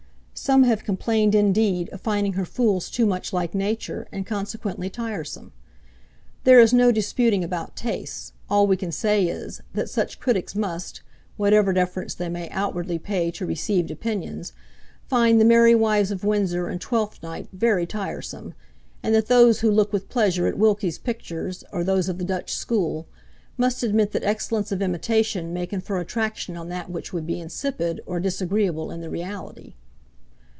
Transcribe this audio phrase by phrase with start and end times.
[0.33, 5.51] Some have complained indeed of finding her fools too much like nature, and consequently tiresome.
[6.45, 11.03] There is no disputing about tastes; all we can say is, that such critics must
[11.37, 14.51] (whatever deference they may outwardly pay to received opinions)
[15.07, 18.55] find the "Merry Wives of Windsor" and "Twelfth Night" very tiresome;
[19.03, 22.51] and that those who look with pleasure at Wilkie's pictures, or those of the Dutch
[22.55, 23.05] school,
[23.59, 28.01] must admit that excellence of imitation may confer attraction on that which would be insipid
[28.07, 29.75] or disagreeable in the reality.